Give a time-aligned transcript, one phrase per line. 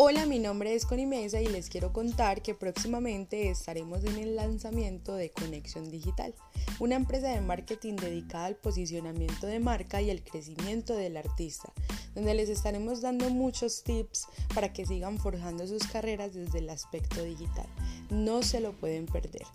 [0.00, 4.36] Hola, mi nombre es Connie Mesa y les quiero contar que próximamente estaremos en el
[4.36, 6.36] lanzamiento de Conexión Digital,
[6.78, 11.72] una empresa de marketing dedicada al posicionamiento de marca y el crecimiento del artista,
[12.14, 17.24] donde les estaremos dando muchos tips para que sigan forjando sus carreras desde el aspecto
[17.24, 17.66] digital.
[18.08, 19.48] No se lo pueden perder.